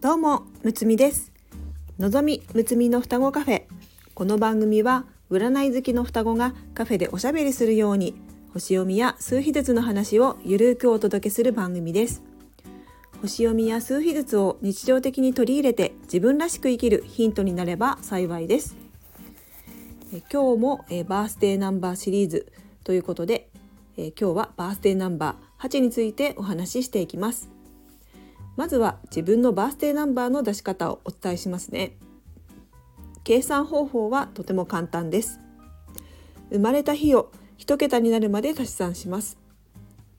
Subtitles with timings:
[0.00, 1.30] どうもむつみです。
[1.98, 3.64] のぞみむつみの双子カフェ。
[4.14, 8.14] この番組は占い好きの双子がカフェでおしゃべりするように
[8.54, 12.22] 星読みや数秘術の話をゆるくお届けする番組です。
[13.20, 18.76] 星読みや数秘術を日常的に取り入れて自分らしく生きるヒントになれば幸いです。
[20.14, 22.50] え今日もえバースデーナンバーシリーズ
[22.84, 23.50] ということで
[23.98, 27.59] え今日はバースデーナンバー8についてお話ししていきます。
[28.60, 31.96] まずは自分のバースデーナンバーの出し方をお伝えしますね。
[33.24, 35.40] 計算方法はとても簡単です。
[36.50, 39.38] 生まれた日を1桁になるまで足し算します。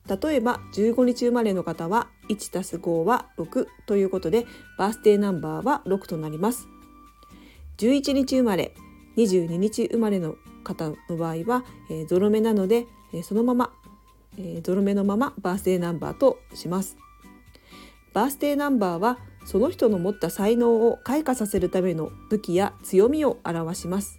[0.08, 4.44] 例えば15日生まれの方は1たす5は6ということで
[4.76, 6.66] バースデーナンバーは6となります。
[7.76, 8.74] 11日生まれ
[9.18, 10.34] 22日生まれの
[10.64, 13.72] 方の場合は、えー、ゾロ目なので、えー、そのまま、
[14.36, 16.96] えー、ゾロ目のままバースデーナンバーとします。
[18.12, 24.18] バースデーナンバーはその人の持った才能を開花させるための武器や強みを表します。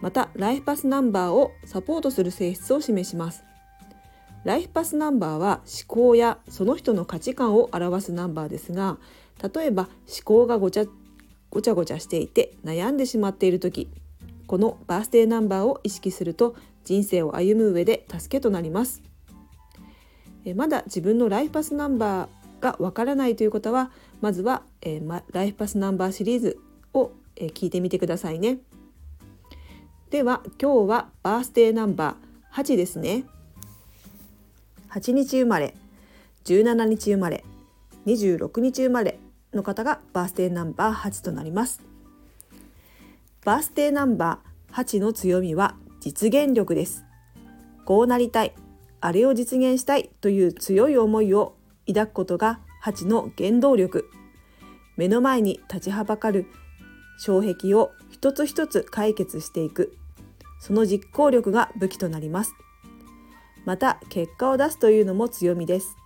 [0.00, 3.44] またライフパスナンバーをサポートする性質を示します。
[4.44, 8.98] ライフパスナンバーは思考やその人の価値観を表すナンバーですが
[9.42, 10.84] 例えば思考がごちゃ
[11.50, 13.88] ごちゃごちゃしていて悩んでしまっている時
[14.46, 19.02] このバースデーナンバーを意識すると人生を歩む上で助けとなります。
[20.54, 22.28] まだ自分のライフパスナンバー
[22.60, 26.58] がわからないという方はまずは、えー、ライフパスナンバーシリーズ
[26.92, 28.58] を、えー、聞いてみてくださいね。
[30.10, 33.24] では今日はバースデーナンバー8ですね。
[34.90, 35.74] 8日生まれ
[36.44, 37.44] 17日生まれ
[38.06, 39.18] 26日生まれ
[39.52, 41.82] の方がバースデーナンバー8となります。
[43.44, 47.04] バースデーナンバー8の強みは実現力です。
[47.84, 48.54] こうなりたい
[49.00, 51.54] あれを実現したいという強い思いを
[51.88, 54.10] 抱くことが8の原動力。
[54.96, 56.46] 目の前に立ちはばかる
[57.18, 59.96] 障壁を一つ一つ解決していく。
[60.60, 62.52] その実行力が武器となります。
[63.64, 65.96] また結果を出すというのも強みです。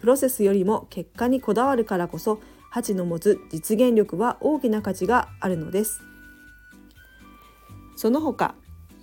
[0.00, 2.40] プロセスよりも結果にこだわるからこそ
[2.74, 6.02] 8の持つ実現力は大きな価値があるのです。
[7.96, 8.54] その他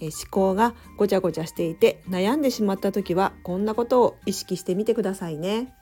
[0.02, 5.74] 思考がごちゃごちゃしていて悩んでしまった時はこんなことを意識してみてくださいね。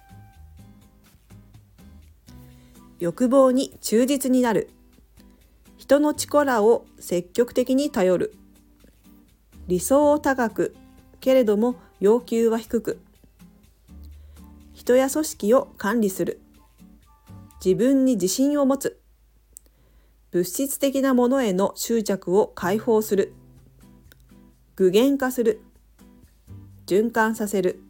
[3.00, 4.69] 欲望に忠実になる。
[5.78, 8.34] 人の力を積極的に頼る。
[9.68, 10.75] 理想を高く
[11.19, 13.00] けれども要求は低く。
[14.74, 16.41] 人や組織を管理する。
[17.63, 19.00] 自分に自信を持つ。
[20.31, 23.34] 物質的なものへの執着を解放する。
[24.75, 25.62] 具現化する。
[26.85, 27.81] 循環させる。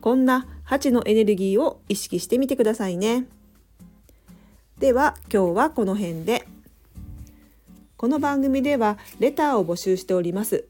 [0.00, 3.26] こんな8のエネルギーを意識してみてくださいね。
[4.82, 6.44] では今日はこの辺で。
[7.96, 10.66] この番組ではレターを募集しております。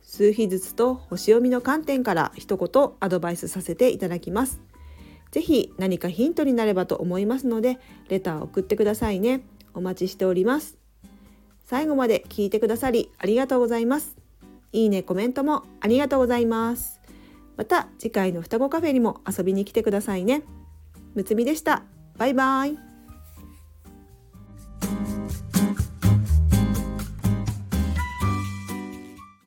[0.00, 4.60] 数日ずつと星読みの観点から一言アドバイスさせていただきます。
[5.32, 9.40] ぜひ何かヒントになればと思いますのでレターを送ってくださいね。
[9.74, 10.78] お待ちしております。
[11.64, 14.16] 最後まで聞いてくださりありがとうございます。
[14.70, 17.00] いいねコメントもありがとうございます。
[17.56, 20.44] また次回の双子カフェにも遊びに来てくださいね。
[21.16, 21.82] むつみでした。
[22.16, 22.91] バイバイ。